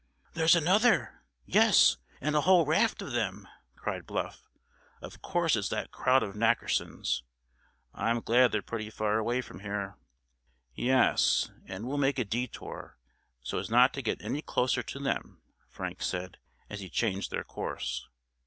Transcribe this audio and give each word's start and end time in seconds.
"There's 0.33 0.55
another—yes, 0.55 1.97
and 2.19 2.35
a 2.35 2.41
whole 2.41 2.65
raft 2.65 3.03
of 3.03 3.11
them!" 3.11 3.47
cried 3.75 4.07
Bluff. 4.07 4.49
"Of 4.99 5.21
course 5.21 5.55
it's 5.55 5.69
that 5.69 5.91
crowd 5.91 6.23
of 6.23 6.35
Nackerson's. 6.35 7.21
I'm 7.93 8.19
glad 8.21 8.51
they're 8.51 8.63
pretty 8.63 8.89
far 8.89 9.19
away 9.19 9.41
from 9.41 9.59
here." 9.59 9.97
"Yes, 10.73 11.51
and 11.67 11.85
we'll 11.85 11.99
make 11.99 12.17
a 12.17 12.25
detour, 12.25 12.97
so 13.43 13.59
as 13.59 13.69
not 13.69 13.93
to 13.93 14.01
get 14.01 14.23
any 14.23 14.41
closer 14.41 14.81
to 14.81 14.97
them," 14.97 15.43
Frank 15.69 16.01
said, 16.01 16.39
as 16.67 16.79
he 16.79 16.89
changed 16.89 17.29
their 17.29 17.43
course. 17.43 18.07